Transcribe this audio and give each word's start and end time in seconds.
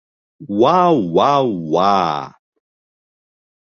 Уа-уа-уа! 0.59 1.93